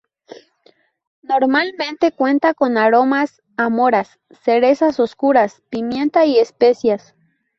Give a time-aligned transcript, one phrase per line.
[1.21, 7.13] Normalmente cuenta con aromas a moras, cerezas oscuras, pimienta y especias.